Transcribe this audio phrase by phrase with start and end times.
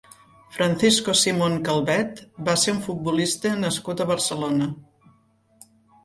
[0.53, 4.71] Francisco Simón Calvet va ser un futbolista nascut a Barcelona.